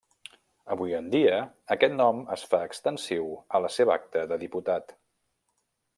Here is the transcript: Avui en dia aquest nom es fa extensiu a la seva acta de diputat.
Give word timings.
Avui 0.75 0.95
en 0.99 1.09
dia 1.15 1.35
aquest 1.75 1.93
nom 1.99 2.23
es 2.37 2.47
fa 2.53 2.63
extensiu 2.71 3.29
a 3.59 3.63
la 3.67 3.71
seva 3.77 3.95
acta 4.01 4.25
de 4.33 4.41
diputat. 4.45 4.99